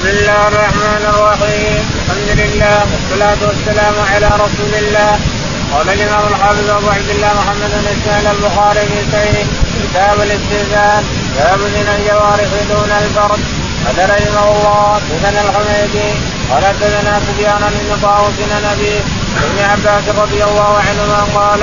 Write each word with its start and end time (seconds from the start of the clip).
بسم 0.00 0.08
الله 0.08 0.48
الرحمن 0.48 1.02
الرحيم 1.12 1.80
الحمد 2.00 2.30
لله 2.40 2.76
والصلاة 2.92 3.40
والسلام 3.48 3.94
على 4.12 4.28
رسول 4.44 4.72
الله 4.82 5.12
قال 5.72 5.88
الإمام 5.88 6.24
الحافظ 6.32 6.70
أبو 6.70 6.88
عبد 6.88 7.10
الله 7.14 7.32
محمد 7.40 7.70
بن 7.80 7.86
إسماعيل 7.94 8.26
البخاري 8.26 8.80
في 8.80 9.00
صحيح 9.12 9.46
كتاب 9.82 10.16
الاستئذان 10.26 11.02
باب 11.36 11.60
من 11.76 11.86
الجوارح 11.96 12.50
دون 12.70 12.90
الفرد 13.02 13.40
قال 13.84 13.98
رحمه 14.10 14.44
الله 14.54 15.00
حدثنا 15.00 15.40
الحميدي 15.46 16.10
قال 16.50 16.62
حدثنا 16.64 17.12
سفيان 17.26 17.62
بن 17.74 17.90
طاووس 18.02 18.38
ابي 18.72 18.94
ابن 19.46 19.58
عباس 19.70 20.04
رضي 20.22 20.44
الله 20.44 20.72
عنهما 20.88 21.20
قال 21.36 21.62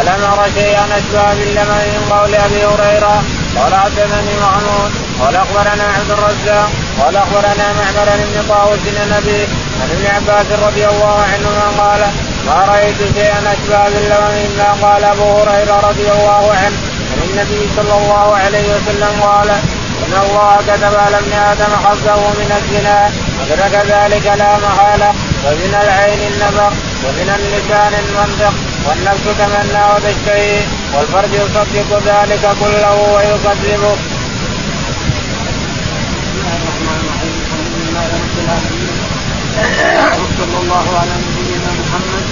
ألم 0.00 0.24
أرى 0.32 0.46
شيئا 0.54 0.84
أشبه 0.98 1.34
باللمن 1.38 1.84
من 1.94 2.02
قول 2.12 2.34
أبي 2.34 2.60
هريرة 2.64 3.22
قال 3.56 3.74
حدثني 3.74 4.34
محمود 4.44 4.90
قال 5.20 5.36
أخبرنا 5.36 5.84
عبد 5.96 6.10
الرزاق 6.10 6.70
قال 7.02 7.16
أخبرنا 7.16 7.66
معمر 7.72 8.08
بن 8.16 8.48
طاووس 8.48 8.78
بن 8.86 9.12
أبي 9.12 9.42
عن 9.80 9.88
ابن 9.90 10.06
عباس 10.06 10.46
رضي 10.66 10.86
الله 10.86 11.18
عنهما 11.32 11.66
قال 11.82 12.00
ما 12.46 12.64
رأيت 12.72 12.96
شيئا 13.14 13.38
أشبه 13.52 13.84
باللمن 13.84 14.34
مما 14.44 14.88
قال 14.88 15.04
أبو 15.04 15.38
هريرة 15.38 15.80
رضي 15.88 16.10
الله 16.10 16.44
عنه 16.60 16.76
عن 17.12 17.20
النبي 17.30 17.68
صلى 17.76 17.94
الله 18.00 18.36
عليه 18.36 18.66
وسلم 18.74 19.20
قال 19.22 19.50
إن 20.04 20.14
الله 20.24 20.56
كتب 20.68 20.94
على 21.04 21.18
ابن 21.18 21.32
آدم 21.32 21.72
حظه 21.84 22.20
من 22.40 22.50
الزنا 22.58 23.10
أدرك 23.42 23.74
ذلك 23.94 24.26
لا 24.26 24.58
محالة 24.58 25.10
ومن 25.44 25.72
العين 25.82 26.32
النظر 26.32 26.72
ومن 27.04 27.28
اللسان 27.38 27.92
المنطق 28.04 28.54
والنفس 28.86 29.24
تمنى 29.38 29.82
وتشتهي 29.94 30.60
والفرج 30.94 31.32
يصدق 31.32 31.90
ذلك 32.06 32.44
كله 32.60 32.96
ويكذبه. 33.14 33.96
وصلى 40.20 40.56
الله 40.62 40.86
على 41.00 41.14
نبينا 41.26 41.70
محمد 41.80 42.24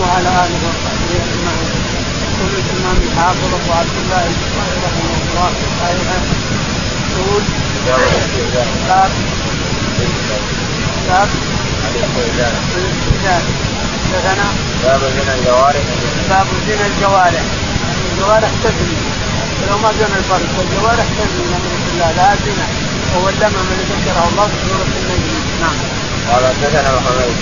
وعلى 0.00 0.28
اله 0.28 0.58
وصحبه 0.68 1.12
اجمعين. 1.26 1.70
يقول 2.28 2.52
الامام 2.62 2.96
الحافظ 3.06 3.50
ابو 3.58 3.72
عبد 3.80 3.96
الله 4.02 4.22
البخاري 4.30 4.76
رحمه 4.86 5.14
الله 5.26 5.48
في 5.58 5.66
صحيحه 5.80 6.18
يقول 7.18 7.42
باب 8.88 9.10
باب 11.08 11.28
الاستئذان 12.76 13.42
حدثنا 14.12 14.46
باب 14.84 15.00
زنا 15.00 15.34
الجوارح 15.38 15.84
باب 16.30 16.46
زنا 16.68 16.86
الجوارح 16.86 17.42
الجوارح 18.12 18.50
تزني 18.64 18.96
ولو 19.62 19.78
ما 19.78 19.90
زنا 19.98 20.16
الفرد 20.18 20.48
والجوارح 20.58 21.06
تزني 21.18 21.44
نعوذ 21.50 21.76
بالله 21.86 22.10
لا 22.18 22.28
زنا 22.44 22.66
اللمم 23.16 23.68
الذي 23.72 23.84
ذكره 23.92 24.28
الله 24.30 24.46
في 24.46 24.58
سورة 24.68 24.90
النجم 25.00 25.34
نعم. 25.60 25.76
قال 26.28 26.42
حدثنا 26.46 26.90
محمد 26.96 27.32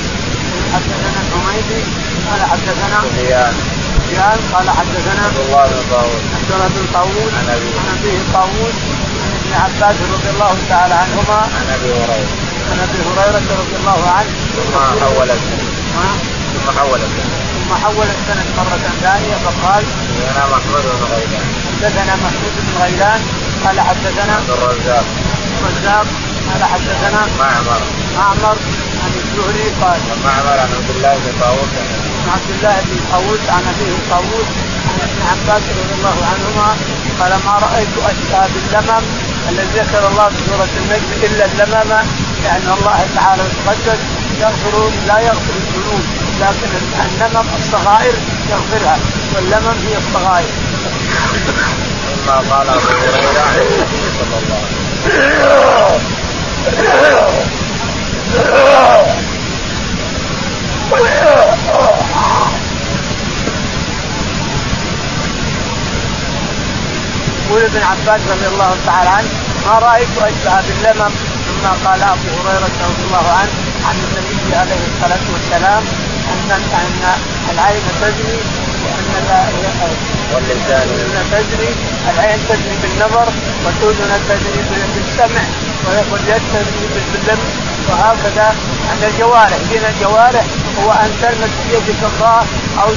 حدثنا 0.74 1.20
الحميدي 1.24 1.82
قال 2.30 2.40
حدثنا 2.50 2.96
سفيان. 3.02 3.54
سفيان 3.96 4.38
قال 4.52 4.70
حدثنا 4.70 5.20
عبد 5.26 5.38
الله 5.46 5.64
بن 5.66 5.82
طاووس. 5.90 6.22
عبد 6.36 6.50
الله 6.54 6.68
بن 6.68 6.86
طاووس 6.94 7.32
عن 7.38 7.46
أبيه. 7.54 7.76
عن 7.80 7.88
ابيه 7.98 8.20
طاووس 8.32 8.76
عن 9.22 9.30
ابن 9.38 9.52
عباس 9.64 9.96
رضي 10.14 10.30
الله 10.34 10.54
تعالى 10.68 10.94
عنهما. 10.94 11.40
عن 11.58 11.66
أبي 11.76 11.90
هريرة. 12.00 12.28
عن 12.70 12.78
أبي 12.86 12.98
هريرة 13.08 13.48
رضي 13.62 13.76
الله 13.80 14.00
عنه. 14.16 14.32
ثم 14.56 14.74
حول 15.00 15.30
السند. 15.30 15.64
ها؟ 15.96 16.08
ثم 16.54 16.78
حول 16.78 17.00
السند. 17.08 17.32
ثم 17.56 17.74
حول 17.84 18.08
السند 18.16 18.46
مرة 18.58 18.86
ثانية 19.02 19.36
فقال 19.44 19.84
حدثنا 19.86 20.46
محمود 20.52 20.84
بن 20.98 21.04
غيلان. 21.14 21.46
حدثنا 21.80 22.14
محمود 22.24 22.54
بن 22.66 22.82
غيلان 22.82 23.20
قال 23.64 23.80
حدثنا 23.80 24.32
عبد 24.38 24.50
الرزاق. 24.50 25.06
الرزاق. 25.70 26.06
قال 26.48 26.62
حدثنا 26.72 27.20
معمر. 27.38 27.80
معمر 28.16 28.56
عن 29.02 29.12
الزهري 29.22 29.66
قال 29.82 30.00
معمر 30.24 30.56
عن 30.62 30.70
عبد 30.76 30.90
الله 30.96 31.14
بن 31.14 31.32
طاووس. 31.40 31.72
عن 32.22 32.32
عبد 32.36 32.50
الله 32.56 32.76
بن 32.88 32.98
طاووس 33.12 33.40
عن 33.48 33.62
أبيه 33.72 33.96
طاووس 34.10 34.48
عن 34.88 34.96
ابن 35.06 35.20
عباس 35.30 35.62
رضي 35.78 35.94
الله 35.98 36.16
عنهما 36.30 36.68
قال 37.20 37.32
ما 37.46 37.54
رأيت 37.66 37.94
اشبه 38.10 38.40
باللمم 38.54 39.04
الذي 39.50 39.68
ذكر 39.80 40.08
الله 40.08 40.28
في 40.28 40.40
سورة 40.48 40.68
النجم 40.82 41.10
إلا 41.26 41.44
اللمم 41.44 42.06
لأن 42.44 42.66
الله 42.78 43.06
تعالى 43.14 43.42
يتقدس 43.42 44.00
يغفر 44.40 44.90
لا 45.06 45.18
يغفر 45.20 45.54
الذنوب 45.62 46.04
لكن 46.40 46.70
اللمم 47.06 47.48
الصغائر 47.58 48.14
يغفرها 48.50 48.98
واللمم 49.34 49.76
هي 49.88 49.96
الصغائر. 49.98 50.52
ثم 52.26 52.30
قال 52.50 52.68
أبو 52.68 52.88
هريرة 52.88 53.86
صلى 54.18 54.38
الله 54.42 54.56
عليه 54.56 54.76
وسلم 54.76 54.85
يقول 67.46 67.62
ابن 67.64 67.82
عباس 67.82 68.20
رضي 68.30 68.46
الله 68.46 68.76
تعالى 68.86 69.08
عنه 69.10 69.28
ما 69.66 69.78
رأيت 69.78 70.08
أشبه 70.18 70.60
باللمم 70.68 71.10
مما 71.48 71.72
قال 71.84 72.02
أبو 72.02 72.28
هريرة 72.48 72.76
رضي 72.88 73.02
الله 73.06 73.26
عنه 73.38 73.52
عن 73.88 73.96
النبي 74.04 74.56
عليه 74.56 74.82
الصلاة 74.94 75.24
والسلام 75.32 75.82
ان 76.32 76.50
أن 76.50 77.02
العين 77.52 77.82
وان 78.02 78.14
واللسان. 80.34 80.86
تجري 81.32 81.70
العين 82.10 82.38
تجري 82.48 82.76
بالنظر 82.82 83.28
والاذن 83.64 84.20
تجري 84.28 84.60
بالسمع 84.94 85.44
واليد 86.12 86.42
تجري 86.54 86.86
باللمس 86.94 87.52
وهكذا 87.88 88.54
ان 88.92 89.02
الجوارح. 89.10 89.58
دين 89.70 89.84
الجوارح 89.84 90.44
هو 90.82 90.92
أن 90.92 91.10
تلمس 91.22 91.54
بيدك 91.68 92.00
امرأة 92.10 92.44
أو 92.82 92.88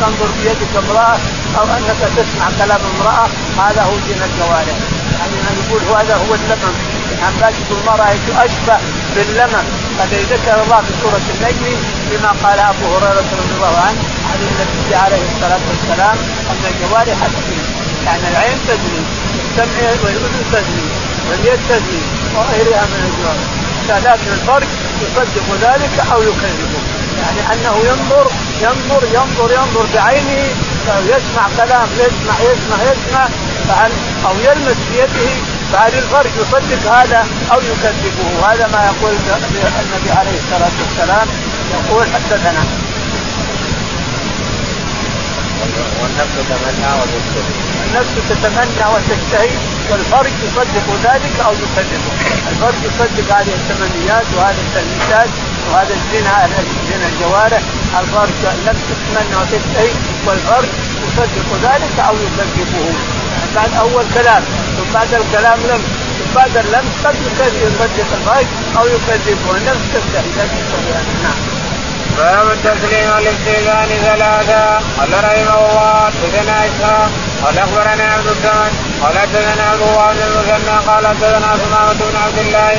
تنظر 0.00 0.28
بيدك 0.42 0.72
امرأة 0.84 1.16
أو 1.58 1.64
أنك 1.64 2.00
تسمع 2.16 2.46
كلام 2.58 2.80
امرأة. 2.94 3.26
هذا 3.58 3.82
هو 3.82 3.96
دين 4.06 4.22
الجوارح. 4.22 4.76
يعني 5.18 5.36
يقول 5.60 5.82
هذا 5.98 6.14
هو 6.14 6.34
اللمم. 6.34 6.74
عباس 7.22 7.54
يقول 7.60 7.84
ما 7.86 7.92
رأيت 7.92 8.26
أشبه 8.44 8.78
باللمم. 9.16 9.64
الذي 10.00 10.22
ذكر 10.22 10.62
الله 10.62 10.80
في 10.86 10.92
سورة 11.02 11.26
النجم 11.34 11.76
بما 12.10 12.30
قال 12.42 12.58
أبو 12.58 12.86
هريرة 12.96 13.24
رضي 13.40 13.54
الله 13.56 13.78
عنه 13.86 14.13
عن 14.34 14.40
النبي 14.50 14.94
عليه 14.94 15.24
الصلاة 15.32 15.64
والسلام 15.70 16.16
أن 16.50 16.62
الجوارح 16.72 17.18
تجري. 17.34 17.62
يعني 18.06 18.22
العين 18.30 18.58
تجري 18.68 19.00
السمع 19.40 19.88
والأذن 20.02 20.44
تجري 20.52 20.86
واليد 21.28 21.60
تجري 21.68 22.02
وغيرها 22.34 22.84
من 22.92 23.00
الجوارح. 23.08 23.46
لكن 24.06 24.32
الفرق 24.32 24.68
يصدق 25.02 25.46
ذلك 25.66 25.94
أو 26.12 26.22
يكذبه. 26.22 26.82
يعني 27.20 27.40
أنه 27.52 27.74
ينظر 27.90 28.26
ينظر 28.62 29.02
ينظر 29.14 29.48
ينظر 29.58 29.86
بعينه 29.94 30.44
يسمع 31.12 31.44
كلام 31.56 31.88
يسمع 32.02 32.34
يسمع 32.48 32.78
يسمع 32.90 33.28
فهل 33.68 33.92
أو 34.26 34.34
يلمس 34.46 34.76
بيده 34.90 35.30
فهل 35.72 35.92
الفرق 35.94 36.30
يصدق 36.40 36.92
هذا 36.92 37.26
أو 37.52 37.58
يكذبه. 37.58 38.48
هذا 38.48 38.66
ما 38.66 38.80
يقول 38.90 39.12
النبي 39.12 40.10
عليه 40.18 40.36
الصلاة 40.42 40.74
والسلام. 40.82 41.28
يقول 41.74 42.06
حدثنا. 42.14 42.83
والنفس 46.02 46.36
تمنى 46.48 46.90
وتشتهي 47.00 47.74
النفس 47.86 48.14
تتمنى 48.28 48.86
وتشتهي 48.94 49.50
والفرج 49.90 50.32
يصدق 50.46 50.86
ذلك 51.04 51.34
أو 51.46 51.52
يكذبه، 51.52 52.12
الفرج 52.50 52.74
يصدق 52.88 53.36
هذه 53.36 53.54
التمنيات 53.60 54.26
وهذه 54.36 54.62
التلميذات 54.66 55.28
وهذا 55.70 55.94
الزنا 55.94 56.48
زنا 56.90 57.06
الجوارح، 57.12 57.62
الفرج 58.00 58.40
النفس 58.54 58.82
تتمنى 58.90 59.36
وتشتهي 59.40 59.92
والفرج 60.26 60.68
يصدق 61.06 61.48
ذلك 61.62 61.98
أو 62.08 62.14
يكذبه، 62.14 62.92
بعد 63.56 63.72
أول 63.74 64.04
كلام 64.14 64.42
ثم 64.76 64.92
بعد 64.94 65.14
الكلام 65.14 65.58
لمس 65.58 65.84
ثم 66.18 66.34
بعد 66.34 66.56
اللمس 66.56 67.06
قد 67.06 67.16
يصدق 67.66 68.08
الفرج 68.16 68.46
أو 68.78 68.86
يكذبه، 68.86 69.56
النفس 69.56 69.84
تشتهي 69.94 70.30
لكن 70.38 71.22
نعم. 71.22 71.63
باب 72.18 72.46
التسليم 72.56 73.10
والاستئذان 73.14 73.88
ثلاثة. 74.08 74.64
قال 74.98 75.12
رحمه 75.24 75.58
الله 75.66 76.10
حدثنا 76.14 76.56
إسحاق. 76.66 77.10
قال 77.42 77.58
أخبرنا 77.58 78.04
عبد 78.14 78.26
الصمد 78.26 78.72
قال 79.02 79.18
حدثنا 79.18 79.64
عبد 79.70 79.82
الله 79.82 80.10
المثنى 80.10 80.76
قال 80.88 81.06
حدثنا 81.06 81.50
سمامة 81.62 82.00
بن 82.10 82.16
عبد 82.24 82.38
الله. 82.38 82.74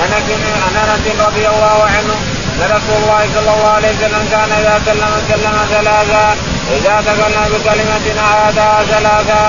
عن 0.00 0.76
أنس 0.76 1.20
رضي 1.26 1.46
الله 1.48 1.78
عنه 1.94 2.14
أن 2.56 2.70
رسول 2.76 2.98
الله 3.02 3.22
صلى 3.34 3.50
الله 3.54 3.70
عليه 3.76 3.92
وسلم 3.96 4.28
كان 4.30 4.50
إذا 4.60 4.74
سلم 4.86 5.12
سلم 5.28 5.56
ثلاثة. 5.74 6.24
إذا 6.76 6.94
تكلم 7.06 7.44
بكلمة 7.52 8.06
عادها 8.22 8.84
ثلاثة. 8.92 9.42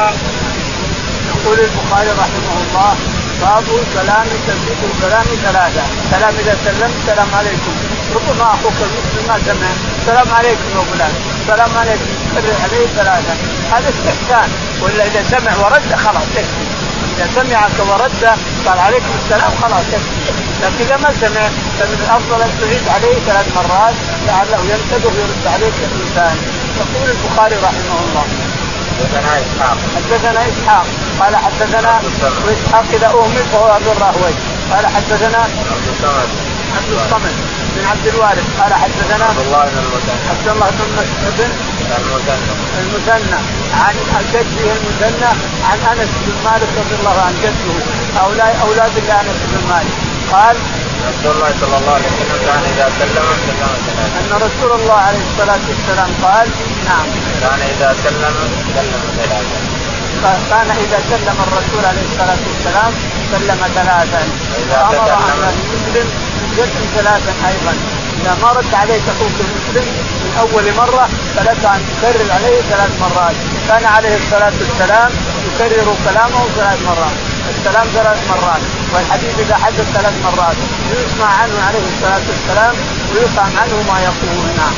يقول 1.29 1.59
البخاري 1.59 2.11
رحمه 2.23 2.55
الله 2.63 2.95
باب 3.41 3.67
كلام 3.93 4.27
تسليم 4.47 4.79
الكلام 4.91 5.25
ثلاثة، 5.45 5.83
كلام 6.11 6.33
إذا 6.41 6.57
سلمت 6.65 6.95
السلام 7.01 7.27
عليكم، 7.39 7.73
ربما 8.17 8.53
أخوك 8.53 8.77
المسلم 8.87 9.23
ما 9.27 9.37
سمع، 9.45 9.69
السلام 10.01 10.29
عليكم 10.37 10.67
يا 10.75 10.83
فلان، 10.91 11.13
السلام 11.41 11.71
عليكم، 11.81 12.05
كرر 12.33 12.55
عليه 12.63 12.87
ثلاثة، 12.97 13.33
هذا 13.73 13.89
استحسان، 13.95 14.49
ولا 14.81 15.03
إذا 15.09 15.21
سمع 15.33 15.51
ورد 15.63 15.89
خلاص 16.05 16.29
يكفي، 16.37 16.65
إذا 17.13 17.27
سمعك 17.35 17.77
ورد 17.89 18.23
قال 18.65 18.79
عليكم 18.79 19.13
السلام 19.23 19.51
خلاص 19.61 19.85
يكفي، 19.93 20.19
لكن 20.61 20.85
إذا 20.85 20.97
ما 20.97 21.11
سمع 21.21 21.43
فمن 21.77 21.97
الافضل 22.05 22.41
أن 22.41 22.51
تعيد 22.61 22.85
عليه 22.95 23.15
ثلاث 23.27 23.47
مرات 23.57 23.95
لعله 24.27 24.61
ينتبه 24.71 25.09
ويرد 25.15 25.45
عليك 25.53 25.77
الإنسان. 25.87 26.35
يقول 26.79 27.09
البخاري 27.15 27.55
رحمه 27.55 27.97
الله. 28.05 28.25
حدثنا 28.97 29.31
إسحاق. 29.41 29.77
حدثنا 29.95 30.41
إسحاق. 30.51 30.85
قال 31.19 31.35
حدثنا 31.35 32.01
واسحاق 32.45 32.85
إذا 32.93 33.07
أهمل 33.07 33.45
فهو 33.51 33.75
ابو 33.75 33.91
الراهوي 33.91 34.33
قال 34.71 34.87
حدثنا 34.87 35.37
عبد 35.37 35.87
الصمد. 35.93 36.29
عبد 36.77 36.91
الصمد. 37.05 37.35
بن 37.77 37.85
عبد 37.91 38.07
الوارث 38.13 38.47
قال 38.59 38.73
حدثنا 38.73 39.25
عبد 39.25 39.39
الله 39.45 39.63
بن 39.71 39.77
المثنى 39.85 40.15
عبد 40.31 40.47
الله 40.53 40.69
بن 40.77 40.87
مسعود 40.97 41.39
المثنى 41.97 42.51
المثنى 42.81 43.39
عن 43.81 43.95
جده 44.33 44.71
المثنى 44.77 45.31
عن 45.69 45.77
أنس 45.91 46.11
بن 46.25 46.33
مالك 46.45 46.69
رضي 46.81 46.95
الله 46.99 47.17
عنه 47.25 47.37
جده 47.43 47.75
هؤلاء 48.19 48.59
أولاد 48.67 48.91
لانس 49.07 49.39
بن 49.51 49.67
مالك. 49.69 49.95
قال 50.31 50.55
رسول 51.09 51.31
الله 51.35 51.51
صلى 51.61 51.77
الله 51.79 51.93
عليه 51.97 52.11
وسلم 52.13 52.39
كان 52.45 52.63
إذا 52.73 52.87
سلم 52.99 53.27
سلم 53.47 53.69
ثلاثة 53.87 54.19
أن 54.19 54.31
رسول 54.47 54.71
الله 54.79 54.99
عليه 55.07 55.23
الصلاة 55.29 55.63
والسلام 55.69 56.09
قال 56.23 56.47
نعم. 56.89 57.07
كان 57.41 57.61
إذا 57.73 57.89
سلم 58.03 58.35
سلم 58.75 59.01
ثلاثة 59.17 59.59
كان 60.49 60.69
إذا 60.85 60.99
سلم 61.09 61.37
الرسول 61.47 61.85
عليه 61.85 62.05
الصلاة 62.11 62.41
والسلام 62.47 62.91
سلم 63.31 63.59
ثلاثا. 63.75 64.21
وامر 64.71 65.13
ان 65.13 65.53
المسلم 65.53 66.07
يسلم 66.61 66.87
ثلاثا 66.97 67.33
أيضا. 67.49 67.73
إذا 68.21 68.33
ما 68.41 68.49
رد 68.57 68.73
عليك 68.73 69.01
أخوك 69.13 69.37
المسلم 69.45 69.85
من 70.23 70.31
أول 70.43 70.65
مرة 70.81 71.09
فلك 71.35 71.65
أن 71.75 71.81
تكرر 71.89 72.31
عليه 72.37 72.57
ثلاث 72.71 72.91
مرات. 73.01 73.35
كان 73.67 73.85
عليه 73.85 74.15
الصلاة 74.21 74.53
والسلام 74.61 75.11
يكرر 75.47 75.87
كلامه 76.05 76.41
ثلاث 76.57 76.79
مرات. 76.89 77.17
السلام 77.49 77.87
ثلاث 77.97 78.19
مرات. 78.31 78.61
والحديث 78.93 79.39
إذا 79.39 79.55
حدث 79.63 79.87
ثلاث 79.97 80.15
مرات. 80.25 80.57
يسمع 80.91 81.29
عنه 81.41 81.57
عليه 81.67 81.85
الصلاة 81.93 82.25
والسلام 82.29 82.73
ويفهم 83.13 83.51
عنه 83.61 83.75
ما 83.89 83.97
يقول. 84.07 84.37
نعم. 84.57 84.75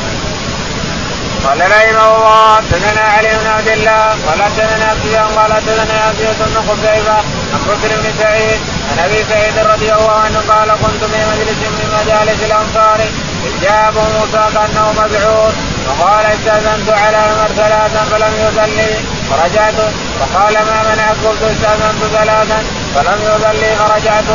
قال 1.46 1.60
رحمه 1.60 2.16
الله 2.16 2.56
حدثنا 2.56 3.02
علي 3.02 3.30
بن 3.42 3.48
عبد 3.48 3.68
الله 3.68 4.04
قال 4.28 4.44
حدثنا 4.44 4.94
سفيان 4.94 5.26
قال 5.26 5.54
حدثنا 5.54 5.94
عبد 6.08 6.22
بن 6.40 6.56
خزيمة 6.70 7.18
عن 7.54 7.62
بكر 7.68 8.02
بن 8.02 8.14
سعيد 8.20 8.60
عن 8.90 9.00
أبي 9.06 9.24
سعيد 9.30 9.58
رضي 9.58 9.94
الله 9.94 10.12
عنه 10.12 10.40
قال 10.50 10.70
كنت 10.84 11.04
في 11.12 11.20
مجلس 11.32 11.60
من 11.78 11.88
مجالس 12.00 12.44
الأنصار 12.44 13.00
إذ 13.46 13.62
جاء 13.62 13.90
أبو 13.90 14.00
موسى 14.00 14.44
كأنه 14.54 14.92
مبعوث 14.92 15.56
فقال 15.88 16.26
استأذنت 16.26 16.90
على 16.90 17.18
عمر 17.18 17.48
ثلاثا 17.48 18.02
فلم 18.12 18.34
يصلي. 18.46 18.92
فرجعت 19.30 19.74
فقال 20.20 20.54
ما 20.54 20.84
منعك؟ 20.90 21.18
قلت 21.26 21.44
استأذنت 21.44 22.02
ثلاثا 22.18 22.60
فلم 22.96 23.20
يصلي. 23.32 23.76
فرجعت 23.76 24.30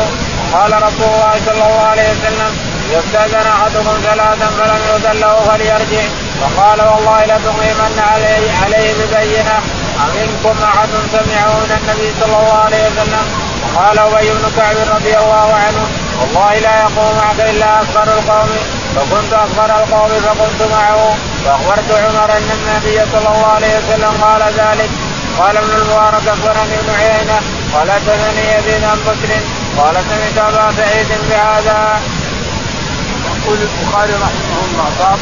قال 0.53 0.71
رسول 0.83 1.09
الله 1.15 1.33
صلى 1.45 1.63
الله 1.67 1.87
عليه 1.91 2.09
وسلم 2.11 2.51
اذا 2.89 2.99
استأذن 2.99 3.47
أحدكم 3.47 3.95
ثلاثا 4.03 4.47
فلم 4.57 4.79
يؤذن 4.89 5.19
له 5.19 5.39
فليرجع. 5.47 6.05
فقال 6.41 6.79
والله 6.81 7.25
لتقيمن 7.25 7.99
عليه 8.11 8.45
عليه 8.63 8.93
ببينة 8.93 9.57
أمنكم 10.05 10.55
أحد 10.63 10.89
سمعه 11.11 11.53
من 11.59 11.71
النبي 11.79 12.13
صلى 12.19 12.37
الله 12.39 12.61
عليه 12.65 12.83
وسلم؟ 12.87 13.44
وقال 13.75 13.99
أبي 13.99 14.29
بن 14.29 14.51
كعب 14.57 14.75
رضي 14.95 15.17
الله 15.17 15.47
عنه 15.53 15.83
والله 16.19 16.59
لا 16.59 16.79
يقوم 16.79 17.17
معك 17.17 17.39
إلا 17.49 17.81
أكبر 17.81 18.03
القوم 18.03 18.49
فكنت 18.95 19.33
أكبر 19.33 19.65
القوم 19.79 20.09
فقمت 20.25 20.61
معه. 20.71 21.15
فأخبرت 21.45 21.91
عمر 21.91 22.31
أن 22.37 22.49
النبي 22.57 22.97
صلى 23.11 23.27
الله 23.35 23.47
عليه 23.55 23.77
وسلم 23.77 24.13
قال 24.21 24.41
ذلك. 24.41 24.89
قال 25.39 25.57
ابن 25.57 25.69
المبارك 25.81 26.27
أخبرني 26.27 26.75
ابن 26.79 26.89
عيينة 26.99 27.39
قال 27.73 27.91
حدثني 27.91 28.43
يزيد 28.55 28.83
عن 28.83 28.99
بكر 29.07 29.31
قال 29.77 29.95
سمعت 30.09 30.37
أبا 30.47 30.71
سعيد 30.77 31.07
بهذا. 31.29 31.99
يقول 33.35 33.57
البخاري 33.61 34.13
رحمه 34.13 34.59
الله 34.65 34.89
باب 34.99 35.19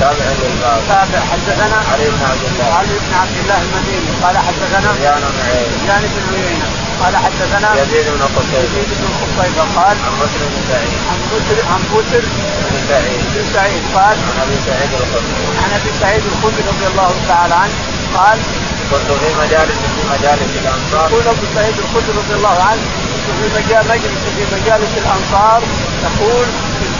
تابع 0.00 0.28
للباب. 0.40 0.80
تابع 0.88 1.20
حدثنا 1.32 1.78
علي 1.92 2.06
بن 2.14 2.22
عبد 2.30 2.44
الله. 2.50 2.74
علي 2.78 2.94
بن 3.04 3.14
عبد 3.20 3.36
الله 3.42 3.58
المديني 3.66 4.10
قال 4.22 4.38
حدثنا 4.38 4.92
سفيان 4.92 5.20
بن 5.20 5.40
عيينة. 5.48 5.76
سفيان 5.76 6.02
بن 6.14 6.34
عيينة. 6.34 6.68
قال 7.02 7.16
حدثنا 7.16 7.82
يزيد 7.82 8.06
بن 8.14 8.22
قتيبة 8.36 8.78
يزيد 8.80 8.88
بن 9.00 9.12
قتيبة 9.20 9.62
قال 9.76 9.96
عن 10.06 10.14
بكر 10.20 10.40
بن 10.52 10.60
سعيد. 10.70 10.98
عن 11.10 11.18
بكر 11.32 11.56
عن 11.72 11.82
بكر 11.92 12.22
بن 12.70 12.78
سعيد. 12.88 13.20
بن 13.34 13.44
سعيد 13.54 13.82
قال 13.94 14.16
عن 14.28 14.36
أبي 14.44 14.56
سعيد 14.66 14.90
الخدري. 15.00 15.34
عن 15.64 15.70
أبي 15.80 15.90
سعيد 16.00 16.22
الخدري 16.32 16.62
رضي 16.72 16.86
الله 16.92 17.10
تعالى 17.28 17.54
عنه 17.54 17.76
قال 18.16 18.38
كنت 18.90 19.08
في 19.20 19.28
مجالس 19.42 19.78
في 19.94 20.02
مجالس 20.14 20.50
الأنصار. 20.62 21.06
يقول 21.10 21.28
أبو 21.34 21.46
سعيد 21.54 21.74
الخدري 21.84 22.12
رضي 22.22 22.34
الله 22.34 22.56
عنه 22.68 22.82
كنت 23.26 23.36
في 23.40 23.46
مجال 23.58 23.84
مجلس 23.92 24.22
في 24.36 24.42
مجالس 24.56 24.92
الأنصار. 25.02 25.60
يقول 26.06 26.46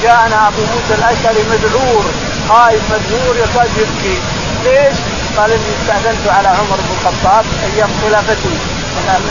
جاءنا 0.02 0.48
أبو 0.48 0.62
موسى 0.72 0.94
الأشعري 0.98 1.42
مذعور 1.52 2.04
خايف 2.48 2.82
مذعور 2.92 3.34
يكاد 3.36 3.70
يبكي 3.80 4.16
ليش؟ 4.64 4.96
قال 5.36 5.50
إني 5.52 5.70
استأذنت 5.80 6.28
على 6.28 6.48
عمر 6.48 6.78
بن 6.84 6.90
الخطاب 6.96 7.44
أيام 7.64 7.90
خلافته. 8.02 8.54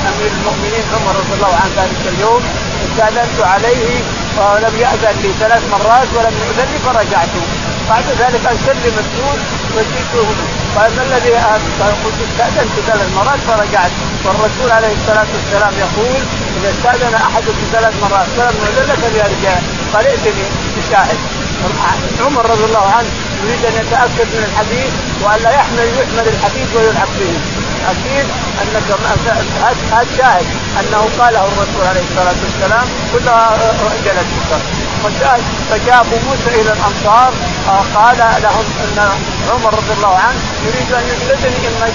امير 0.10 0.31
المؤمنين 0.39 0.83
عمر 0.94 1.15
رضي 1.21 1.33
الله 1.38 1.54
عنه 1.62 1.71
ذلك 1.81 2.01
اليوم 2.13 2.44
استأذنت 2.86 3.38
عليه 3.54 4.01
ولم 4.38 4.75
يأذن 4.83 5.15
لي 5.24 5.31
ثلاث 5.39 5.63
مرات 5.71 6.07
ولم 6.15 6.36
ياذن 6.42 6.68
لي 6.71 6.80
فرجعت. 6.86 7.33
بعد 7.89 8.04
ذلك 8.21 8.44
ارسل 8.51 8.77
لي 8.83 8.89
مسؤول 9.00 9.39
وجئته. 9.75 10.27
قال 10.75 10.89
ما 10.95 11.04
الذي 11.04 11.33
قلت 12.04 12.19
استأذنت 12.30 12.75
ثلاث 12.88 13.10
مرات 13.15 13.39
فرجعت. 13.48 13.92
والرسول 14.25 14.71
عليه 14.71 14.94
الصلاة 15.00 15.30
والسلام 15.36 15.74
يقول 15.86 16.21
إذا 16.57 16.69
استأذن 16.75 17.13
احدكم 17.16 17.63
ثلاث 17.71 17.94
مرات 18.04 18.27
فلم 18.38 18.56
يؤذن 18.62 18.86
له 18.89 18.95
فليرجع 19.04 19.56
قال 19.94 20.06
ائتني 20.07 20.48
بشاهد. 20.77 21.19
عمر 22.25 22.50
رضي 22.50 22.66
الله 22.66 22.86
عنه 22.98 23.09
يريد 23.44 23.66
أن 23.66 23.75
يتأكد 23.81 24.27
من 24.36 24.44
الحديث 24.50 24.92
والا 25.24 25.50
يحمل 25.59 25.88
يحمل 26.00 26.27
الحديث 26.27 26.68
ويلعب 26.75 27.07
به. 27.19 27.62
أكيد 27.91 28.25
أنك 28.62 28.88
هذا 29.62 30.06
شاهد 30.18 30.45
أنه 30.80 31.01
قاله 31.19 31.44
الرسول 31.45 31.88
عليه 31.88 32.01
الصلاة 32.09 32.39
والسلام 32.44 32.88
كلها 33.13 33.57
جلس 34.06 34.30
وشاهد 35.06 35.44
فجاء 35.69 36.06
موسى 36.27 36.62
إلى 36.62 36.71
الأنصار 36.74 37.33
قال 37.95 38.18
لهم 38.18 38.65
أن 38.83 39.09
عمر 39.51 39.74
رضي 39.74 39.94
الله 39.97 40.15
عنه 40.18 40.39
يريد 40.65 40.91
أن 40.94 41.03
يجلدني 41.12 41.68
اما 41.68 41.88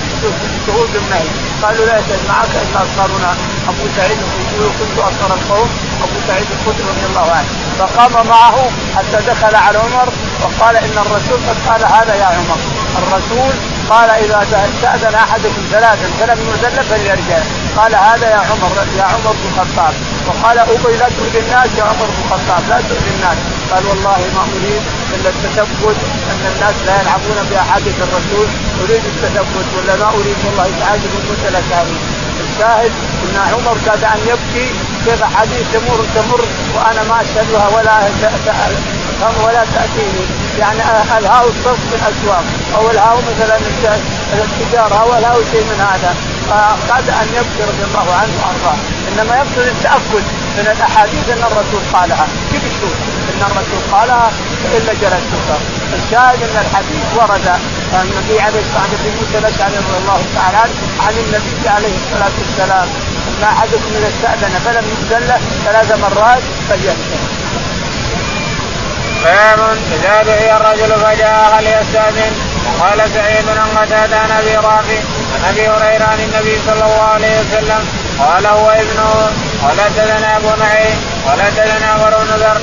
شهود 0.66 0.96
النهي 0.96 1.28
قالوا 1.62 1.86
لا 1.86 1.98
يشهد 1.98 2.20
معك 2.28 2.48
الا 2.62 2.82
اصهرنا 2.82 3.30
أبو 3.68 3.84
سعيد 3.96 4.18
يقول 4.60 4.72
كنت 4.78 4.98
اصهر 4.98 5.30
القوم 5.38 5.68
أبو 6.02 6.18
سعيد 6.28 6.46
الخدري 6.50 6.84
رضي 6.88 7.06
الله 7.10 7.32
عنه. 7.36 7.48
فقام 7.78 8.26
معه 8.26 8.70
حتى 8.96 9.18
دخل 9.30 9.54
على 9.56 9.78
عمر 9.78 10.08
وقال 10.42 10.76
إن 10.76 10.98
الرسول 11.04 11.38
قد 11.48 11.56
قال 11.68 11.82
هذا 11.92 12.14
يا 12.14 12.24
عمر. 12.24 12.58
الرسول 12.98 13.54
قال 13.88 14.10
إذا 14.10 14.38
استأذن 14.42 15.14
أحدكم 15.14 15.62
ثلاثا 15.70 16.06
فلم 16.20 16.38
يؤذن 16.46 16.82
فليرجع. 16.82 17.38
قال 17.76 17.94
هذا 17.94 18.30
يا 18.30 18.36
عمر 18.36 18.70
يا 18.98 19.02
عمر 19.02 19.32
بن 19.32 19.48
الخطاب. 19.48 19.94
وقال 20.26 20.58
ابي 20.58 20.96
لا 20.96 21.08
تؤذي 21.08 21.38
الناس 21.38 21.78
يا 21.78 21.84
عمر 21.84 22.06
بن 22.06 22.22
الخطاب 22.24 22.62
لا 22.68 22.80
تؤذي 22.88 23.10
الناس. 23.16 23.57
قال 23.70 23.86
والله 23.86 24.20
ما 24.36 24.42
أريد 24.56 24.82
إلا 25.14 25.28
التثبت 25.34 25.98
أن 26.30 26.42
الناس 26.52 26.76
لا 26.86 26.94
يلعبون 27.00 27.38
بأحاديث 27.50 27.96
الرسول. 28.06 28.48
أريد 28.82 29.02
التثبت 29.12 29.66
ولا 29.76 29.96
ما 29.96 30.08
أريد؟ 30.18 30.36
والله 30.46 30.68
تعالى 30.80 31.02
من 31.02 31.22
لكاني 31.56 31.96
الشاهد 32.44 32.92
إن 33.24 33.36
عمر 33.52 33.76
كاد 33.86 34.04
أن 34.04 34.20
يبكي 34.30 34.66
كيف 35.04 35.22
حديث 35.36 35.64
تمر 35.72 36.00
تمر 36.14 36.40
وأنا 36.74 37.02
ما 37.08 37.16
أشهدها 37.22 37.68
ولا 37.76 37.96
ولا 39.46 39.64
تأتيني. 39.74 40.24
يعني 40.58 40.80
الهاء 41.18 41.48
الصرف 41.48 41.80
في 41.90 41.96
الاسواق 42.00 42.44
أو 42.76 42.90
الهاء 42.90 43.22
مثلا 43.30 43.56
التجاره 44.32 44.94
أو 45.02 45.18
الهاء 45.18 45.38
شيء 45.52 45.64
من 45.70 45.80
هذا. 45.90 46.14
فكاد 46.48 47.08
أن 47.08 47.28
يبكي 47.38 47.62
رضي 47.70 47.84
الله 47.88 48.14
عنه 48.20 48.32
وأرضاه. 48.40 48.78
إنما 49.08 49.36
يقصد 49.36 49.66
التاكد 49.74 50.24
من 50.58 50.66
الأحاديث 50.76 51.24
ان 51.28 51.42
الرسول 51.50 51.82
قالها. 51.92 52.26
كيف 52.52 52.62
تشوف؟ 52.62 53.17
ان 53.38 53.44
الرسول 53.44 53.92
قالها 53.92 54.30
الا 54.76 54.92
جلست 54.92 55.32
الشاهد 55.94 56.42
أن 56.42 56.56
الحديث 56.64 57.06
ورد 57.16 57.46
النبي 58.02 58.40
عليه 58.40 58.60
الصلاة 58.60 58.90
والسلام 58.90 58.98
في 59.02 59.10
موسى 59.20 59.38
الاشعري 59.38 59.76
رضي 59.76 59.98
الله 60.02 60.20
تعالى 60.34 60.56
عنه 60.56 60.74
عن 61.00 61.14
النبي 61.24 61.68
عليه 61.68 61.94
الصلاة 62.00 62.34
والسلام. 62.40 62.88
ان 63.38 63.44
أحدكم 63.44 63.90
إذا 63.98 64.08
استأذن 64.08 64.58
فلم 64.64 64.84
يؤذن 64.92 65.26
له 65.28 65.40
ثلاث 65.64 65.90
مرات 66.00 66.42
فليستأذن. 66.68 67.38
باب 69.24 69.60
اذا 69.92 70.22
دعي 70.22 70.56
الرجل 70.56 70.90
فجاء 71.04 71.58
هل 71.58 71.66
يستاذن 71.66 72.32
وقال 72.66 73.10
سعيد 73.14 73.48
عن 73.48 73.68
قتادة 73.78 74.18
عن 74.18 74.30
أبي 74.30 74.54
رافع 74.56 75.00
عن 75.34 75.42
أبي 75.50 75.68
هريرة 75.68 76.04
عن 76.04 76.20
النبي 76.20 76.58
صلى 76.66 76.84
الله 76.84 77.02
عليه 77.14 77.40
وسلم 77.40 77.82
قال 78.18 78.46
هو 78.46 78.70
ابنه 78.70 79.30
قال 79.62 79.78
أبو 80.36 80.62
نعيم 80.62 81.17
قال 81.28 81.42
حدثنا 81.42 81.86
عمر 81.86 82.10
بن 82.10 82.30
ذر 82.42 82.60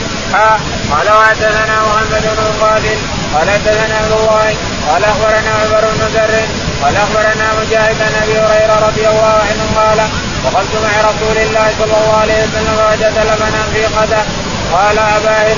قال 0.91 1.09
وحدثنا 1.17 1.75
محمد 1.87 2.23
بن 2.37 2.65
قاتل 2.65 2.97
قال 3.33 3.49
حدثنا 3.49 3.95
عبد 3.97 4.11
الله 4.11 4.55
قال 4.89 5.03
أخبرنا 5.03 5.51
عمر 5.61 5.83
بن 5.93 6.05
ذر 6.15 6.33
قال 6.83 6.95
أخبرنا 6.95 7.45
مجاهد 7.61 8.01
عن 8.01 8.13
أبي 8.23 8.39
هريرة 8.39 8.87
رضي 8.87 9.07
الله 9.07 9.35
عنه 9.49 9.65
قال 9.75 9.99
دخلت 10.45 10.75
مع 10.83 11.09
رسول 11.09 11.37
الله 11.37 11.67
صلى 11.79 11.85
الله 11.85 12.17
عليه 12.21 12.43
وسلم 12.43 12.75
فوجد 12.77 13.17
لبنا 13.17 13.61
في 13.73 13.85
قدح 13.85 14.23
قال 14.73 14.99
أبا 14.99 15.31
هر 15.31 15.57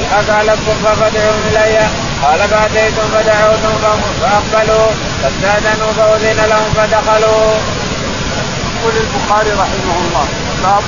الحق 0.00 0.42
لكم 0.42 0.94
فادعوا 1.00 1.34
إلي 1.50 1.78
قال 2.22 2.40
فأتيتم 2.48 3.08
فدعوتم 3.14 3.74
فأقبلوا 4.20 4.88
فاستأذنوا 5.22 5.92
فأذن 5.92 6.40
لهم 6.50 6.70
فدخلوا. 6.76 7.54
يقول 8.80 8.94
البخاري 8.96 9.50
رحمه 9.50 9.96
الله 10.04 10.26
باب 10.62 10.84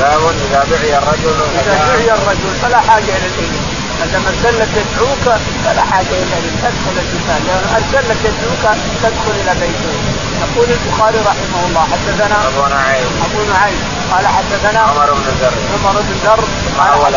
باب 0.00 0.22
إذا 0.46 0.64
دعي 0.70 0.98
الرجل 0.98 1.36
إذا 1.60 1.74
دعي 1.88 2.12
الرجل 2.12 2.50
فلا 2.62 2.80
حاجة 2.80 3.12
إلى 3.16 3.26
الاذن 3.26 3.78
ما 4.24 4.30
ارسلت 4.30 4.68
يدعوك 4.76 5.38
فلا 5.64 5.84
حاجة 5.84 6.14
إلى 6.22 6.34
ان 6.38 6.56
تدخل 6.62 6.94
القتال 7.02 7.46
لأن 7.46 7.64
ارسلت 7.74 8.18
يدعوك 8.24 8.76
تدخل 9.02 9.34
إلى 9.40 9.60
بيته. 9.60 9.94
يقول 10.42 10.68
البخاري 10.70 11.18
رحمه 11.18 11.66
الله 11.66 11.80
حدثنا 11.80 12.36
أبو 12.48 12.66
نعيم. 12.74 13.06
أبو 13.26 13.40
نعيم. 13.52 13.78
قال 14.12 14.26
حدثنا 14.26 14.80
عمر 14.80 15.12
بن 15.12 15.28
ذر 15.40 15.54
عمر 15.74 16.00
بن 16.00 16.14
ذر 16.24 16.44
قال 16.78 17.14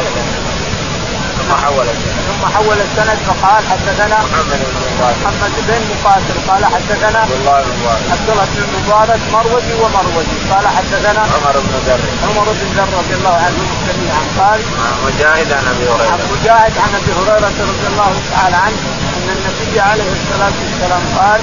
ثم 1.51 1.65
حول. 1.65 1.87
السند 1.89 2.21
ثم 2.27 2.43
حول 2.53 2.79
السند 2.87 3.19
فقال 3.27 3.63
حدثنا 3.71 4.17
محمد 4.25 4.61
بن 4.71 4.81
مبارك 4.91 5.17
محمد 5.23 5.53
بن 5.67 5.81
مقاتل. 5.91 6.37
قال 6.49 6.63
حدثنا 6.65 7.19
عبد 7.19 7.31
الله 7.31 7.61
بن 7.61 7.73
مبارك 7.81 8.03
عبد 8.11 8.29
الله 8.29 8.45
بن 8.55 9.31
مروزي 9.33 9.73
ومروزي 9.81 10.37
قال 10.51 10.65
حدثنا 10.77 11.21
عمر 11.33 11.55
بن 11.65 11.73
ذر 11.85 12.01
عمر 12.27 12.47
بن 12.59 12.67
ذر 12.77 12.89
رضي 12.99 13.15
الله 13.19 13.35
عنه 13.45 13.59
جميعا. 13.87 14.21
قال 14.39 14.59
عن 14.85 14.95
مجاهد 15.05 15.49
عن 15.57 15.65
أبي 15.73 15.85
عن 15.89 15.95
هريره 15.95 16.25
مجاهد 16.33 16.73
عن 16.83 16.91
أبي 16.99 17.11
هريرة 17.19 17.57
رضي 17.71 17.87
الله 17.91 18.11
تعالى 18.31 18.57
عنه 18.65 18.79
أن 19.17 19.27
النبي 19.35 19.79
عليه 19.79 20.11
الصلاة 20.17 20.55
والسلام 20.61 21.03
قال 21.19 21.41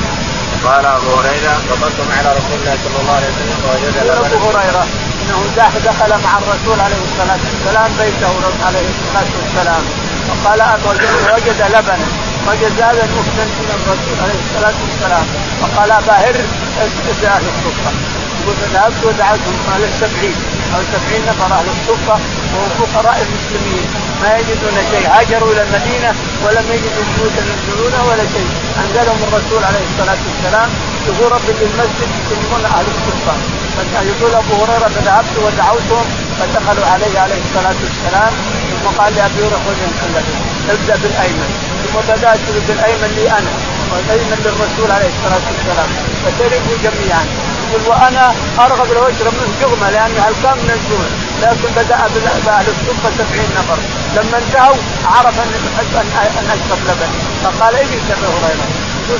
قال 0.64 0.84
أبو 0.86 1.10
هريرة 1.18 1.54
قبضتم 1.70 2.08
على 2.18 2.28
رسول 2.38 2.56
الله 2.60 2.76
صلى 2.84 2.98
الله 3.02 3.14
عليه 3.18 3.30
وسلم 3.32 3.56
فوجد 3.64 3.94
أبو 4.36 4.48
هريرة 4.48 4.86
أنه 5.28 5.40
دخل 5.56 6.24
مع 6.24 6.38
الرسول 6.38 6.80
عليه 6.80 7.02
الصلاة 7.08 7.40
والسلام 7.48 7.90
بيته 8.00 8.32
عليه 8.66 8.86
الصلاة 8.94 9.30
والسلام. 9.38 9.82
فقال 10.28 10.60
وجد 11.34 11.60
لبنا 11.74 12.06
وجد 12.48 12.80
هذا 12.80 13.02
المفتن 13.04 13.48
من 13.58 13.68
الرسول 13.76 14.16
عليه 14.24 14.40
الصلاة 14.44 14.76
والسلام. 14.84 15.26
فقال 15.60 15.90
ابا 15.90 16.12
هر 16.12 16.36
اسكت 16.84 17.24
أهل 17.24 17.44
الصفة. 17.52 17.90
يقول 18.40 18.56
فذهبت 18.56 19.00
ودعوتهم 19.04 19.56
قال 19.70 19.82
السبعين. 19.84 20.38
أو 20.74 20.80
سبعين 20.92 21.22
نفر 21.26 21.50
أهل 21.58 21.68
الصفة 21.76 22.16
وهم 22.52 22.70
فقراء 22.80 23.18
المسلمين. 23.26 23.84
ما 24.22 24.30
يجدون 24.38 24.76
شيء. 24.90 25.06
هاجروا 25.14 25.52
إلى 25.52 25.62
المدينة 25.62 26.10
ولم 26.44 26.66
يجدوا 26.74 27.04
بيوتا 27.12 27.42
ينزلونها 27.50 28.02
ولا 28.08 28.24
شيء. 28.34 28.50
أنزلهم 28.82 29.20
الرسول 29.28 29.64
عليه 29.68 29.84
الصلاة 29.90 30.20
والسلام. 30.26 30.68
ظهورا 31.06 31.38
للمسجد 31.38 32.10
يسمون 32.20 32.64
أهل 32.64 32.86
الصفة. 32.94 33.34
يقول 34.10 34.34
أبو 34.34 34.54
هريرة 34.64 34.88
فذهبت 34.88 35.34
ودعوتهم 35.44 36.06
فدخلوا 36.38 36.86
عليه 36.92 37.18
عليه 37.24 37.40
الصلاة 37.46 37.78
والسلام. 37.84 38.32
ثم 38.70 38.88
قال 38.98 39.14
لابي 39.16 39.40
هريرة 39.40 39.60
خذ 39.66 40.14
ابدأ 40.74 40.96
بالأيمن. 41.02 41.50
ثم 41.82 42.00
بدات 42.12 42.38
بالأيمن 42.68 43.10
لي 43.16 43.30
أنا 43.30 43.52
والأيمن 43.90 44.38
للرسول 44.44 44.90
عليه 44.96 45.10
الصلاة 45.14 45.44
والسلام. 45.48 45.90
فشربوا 46.22 46.76
جميعا. 46.86 47.24
يقول 47.72 47.88
وأنا 47.88 48.34
أرغب 48.58 48.92
لو 48.92 49.02
اشرب 49.10 49.34
منه 49.40 49.54
جغمة 49.60 49.90
لاني 49.90 50.18
هلكان 50.26 50.56
من 50.64 50.70
الجوع 50.78 51.06
لكن 51.42 51.68
بدأ 51.76 51.98
بأهل 52.44 52.66
الصفه 52.74 53.10
سبعين 53.18 53.50
نفر. 53.58 53.78
لما 54.16 54.38
انتهوا 54.38 54.76
عرف 55.04 55.36
ان 55.40 55.52
ان 56.38 56.50
اشرب 56.56 56.80
لبن 56.88 57.10
فقال 57.44 57.74
اجلس 57.74 58.04
يا 58.10 58.16
هريرة. 58.16 58.66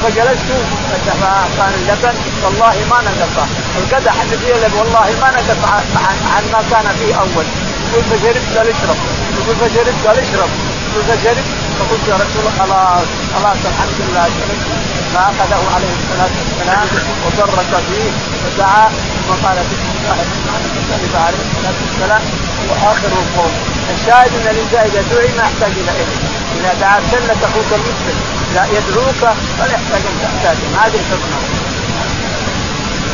فجلست 0.02 0.50
فكان 0.90 1.72
اللبن 1.80 2.14
والله 2.44 2.76
ما 2.90 2.98
نقص 3.06 3.36
القدح 3.78 4.14
اللي 4.22 4.36
فيه 4.38 4.52
اللبن 4.54 4.78
والله 4.78 5.08
ما 5.22 5.28
نقص 5.36 5.60
عن, 5.72 6.44
ما 6.52 6.60
كان 6.70 6.86
فيه 6.98 7.14
أول. 7.14 7.46
يقول 7.92 8.04
فشربت 8.04 8.56
قال 8.56 8.68
اشرب 8.68 8.96
يقول 9.38 9.56
فشربت 9.56 10.06
قال 10.06 10.18
اشرب 10.18 10.50
يقول 10.92 11.04
فشربت 11.08 11.44
فقلت 11.78 12.04
يا 12.08 12.14
رسول 12.14 12.40
الله 12.40 12.52
خلاص 12.58 13.06
خلاص 13.34 13.58
الحمد 13.70 13.98
لله 14.00 14.24
شربت 14.36 14.66
فأخذه 15.14 15.62
عليه 15.74 15.92
الصلاة 15.98 16.32
والسلام 16.38 16.86
وبرك 17.26 17.72
فيه 17.88 18.10
ودعا. 18.44 18.88
ثم 19.28 19.46
قال 19.46 19.56
بسم 19.70 19.88
الله 19.98 20.18
الرحمن 20.22 21.20
عليه 21.26 21.42
الصلاه 21.48 21.78
والسلام 21.84 22.22
واخر 22.70 23.10
القوم. 23.22 23.52
الشاهد 23.94 24.30
أن 24.38 24.46
الانسان 24.54 24.84
اذا 24.90 25.02
دعي 25.14 25.28
ما 25.36 25.42
يحتاج 25.42 25.72
إلى 25.80 25.90
علم 25.98 26.18
إذا 26.60 26.74
دعا 26.80 27.00
سلة 27.10 27.36
أخوك 27.48 27.70
المسلم. 27.72 28.37
لا 28.54 28.64
يدعوك 28.64 29.22
فلا 29.58 29.72
يحتاج 29.74 30.02
ان 30.10 30.16
تحتاج 30.22 30.56
هذه 30.80 31.00
الحكمه 31.00 31.38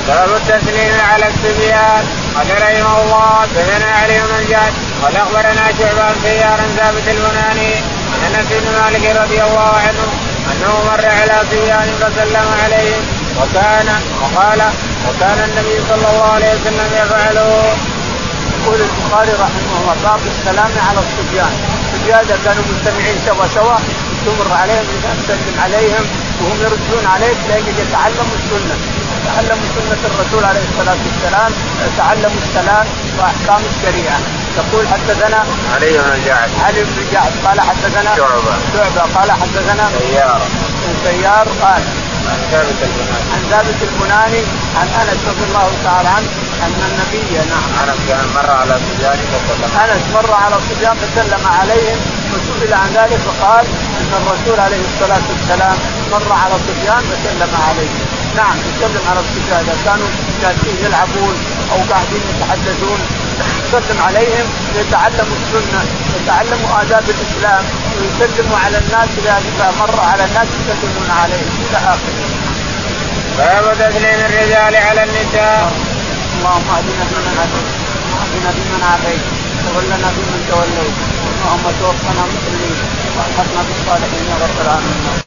باب 0.09 0.29
التسليم 0.37 0.95
على 1.11 1.27
الصبيان 1.29 2.05
قال 2.37 2.63
رحمه 2.63 3.03
الله 3.03 3.47
دثنا 3.57 3.91
علي 3.91 4.19
بن 4.21 4.49
جاد 4.51 4.73
قال 5.03 5.17
أخبرنا 5.17 5.65
شعبان 5.79 6.15
سيار 6.23 6.59
ثابت 6.77 7.09
البناني 7.09 7.75
عن 8.13 8.35
أنس 8.35 8.47
بن 8.51 8.67
مالك 8.81 9.17
رضي 9.23 9.43
الله 9.43 9.73
عنه 9.87 10.07
أنه 10.53 10.73
مر 10.91 11.07
على 11.07 11.37
صبيان 11.51 11.89
فسلم 12.01 12.47
عليهم. 12.65 13.03
وكان 13.41 13.89
وقال 14.23 14.63
وكان 15.09 15.39
النبي 15.49 15.77
صلى 15.89 16.07
الله 16.13 16.33
عليه 16.33 16.55
وسلم 16.55 16.91
يفعله. 17.03 17.77
يقول 18.55 18.81
البخاري 18.81 19.33
رحمه 19.33 19.73
الله 19.81 19.97
باب 20.05 20.21
السلام 20.27 20.73
على 20.89 20.99
الصبيان، 20.99 21.55
اذا 22.11 22.39
كانوا 22.45 22.65
مجتمعين 22.71 23.17
سوا 23.27 23.47
سوا 23.55 23.77
تمر 24.27 24.53
عليهم 24.61 24.87
تسلم 25.19 25.57
عليهم 25.65 26.05
وهم 26.41 26.59
يردون 26.63 27.07
عليك 27.07 27.37
لاجل 27.49 27.75
يتعلموا 27.79 28.37
السنة، 28.41 28.77
يتعلموا 29.17 29.69
سنة 29.77 30.03
الرسول 30.11 30.45
عليه 30.45 30.65
الصلاة 30.71 30.97
والسلام، 31.07 31.53
يتعلموا 31.87 32.41
السلام 32.47 32.87
وأحكام 33.19 33.63
الشريعة، 33.73 34.19
يقول 34.59 34.89
حدثنا 34.89 35.45
علي 35.75 35.99
بن 35.99 36.13
الجعد 36.15 36.51
علي 36.65 36.85
بن 36.85 36.99
جعد 37.13 37.33
قال 37.45 37.61
حدثنا 37.61 38.17
شعبة. 38.17 38.55
شعبة 38.75 39.03
قال 39.15 39.33
حدثنا 39.33 39.91
سيار. 39.99 40.43
سيار 41.05 41.47
قال 41.63 41.83
عن 42.31 42.39
ثابت 42.51 42.81
البناني. 42.83 43.25
عن 43.33 43.41
ثابت 43.51 43.79
البناني 43.83 44.43
عن 44.79 44.89
أنس 45.01 45.21
رضي 45.29 45.45
الله 45.49 45.71
تعالى 45.85 46.09
عنه 46.09 46.29
أن 46.67 46.81
النبي 46.89 47.33
نعم. 47.51 47.67
انس 47.83 48.01
كان 48.09 48.27
مر 48.35 48.51
على 48.51 48.75
صبيان 48.87 49.19
فسلم 49.33 49.71
أنس 49.85 50.03
مر 50.15 50.33
على 50.35 50.57
الصبيان 50.57 50.97
فسلم 51.03 51.43
عليهم 51.59 51.99
وسئل 52.33 52.75
عن 52.75 52.89
ذلك 52.95 53.21
فقال 53.29 53.65
إن 54.01 54.13
الرسول 54.21 54.61
عليه 54.61 54.83
الصلاة 54.91 55.25
والسلام 55.31 55.77
مر 56.13 56.33
على 56.33 56.55
الصبيان 56.55 57.03
فسلم 57.11 57.53
عليهم. 57.69 57.99
نعم 58.37 58.57
يسلم 58.69 59.05
على 59.11 59.21
الصبيان. 59.25 59.61
إذا 59.65 59.77
كانوا 59.85 60.09
جالسين 60.43 60.77
يلعبون 60.85 61.37
أو 61.73 61.79
قاعدين 61.91 62.23
يتحدثون 62.31 63.01
يسلم 63.67 64.03
عليهم 64.07 64.47
ليتعلموا 64.75 65.37
السنة 65.43 65.81
يتعلموا 66.17 66.83
آداب 66.83 67.05
الإسلام 67.15 67.65
ويسلموا 67.97 68.59
على 68.59 68.79
الناس 68.79 69.09
إذا 69.19 69.73
مر 69.81 70.01
على 70.01 70.25
الناس 70.25 70.49
يسلمون 70.69 71.11
عليهم 71.11 71.51
إلى 71.71 71.79
آخره. 71.79 72.29
باب 73.39 73.75
تسليم 73.75 74.21
الرجال 74.21 74.77
على 74.77 75.05
النساء. 75.05 75.94
اللهم 76.45 76.71
اهدنا 76.77 77.05
فيمن 77.11 77.37
هديت 77.41 77.69
واهدنا 78.13 78.51
فيمن 78.57 78.83
عافيت 78.91 79.25
تولنا 79.65 80.09
فيمن 80.15 80.41
توليت 80.51 80.97
اللهم 81.33 81.67
توفنا 81.81 82.23
مسلمين 82.33 82.77
والحقنا 83.17 83.63
بالصالحين 83.67 84.25
يا 84.31 84.37
رب 84.45 84.57
العالمين. 84.65 85.25